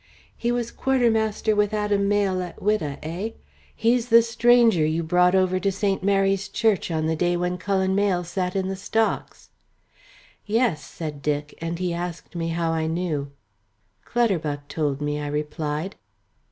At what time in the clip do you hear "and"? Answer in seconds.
11.61-11.77